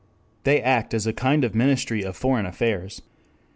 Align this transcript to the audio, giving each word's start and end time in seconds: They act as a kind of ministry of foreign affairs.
They 0.45 0.63
act 0.63 0.95
as 0.95 1.05
a 1.05 1.13
kind 1.13 1.43
of 1.43 1.53
ministry 1.53 2.01
of 2.01 2.17
foreign 2.17 2.47
affairs. 2.47 3.03